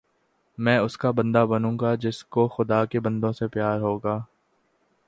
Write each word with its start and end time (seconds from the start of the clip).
میں 0.57 0.77
اس 0.79 0.97
کا 0.97 1.11
بندہ 1.11 1.45
بنوں 1.49 1.77
گا 1.79 1.93
جس 1.95 2.23
کو 2.23 2.47
خدا 2.47 2.83
کے 2.85 2.99
بندوں 2.99 3.31
سے 3.31 3.47
پیار 3.47 3.79
ہوگا 3.79 4.19